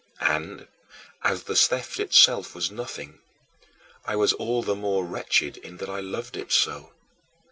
[0.21, 0.67] And,
[1.23, 3.19] as the theft itself was nothing,
[4.03, 6.91] I was all the more wretched in that I loved it so.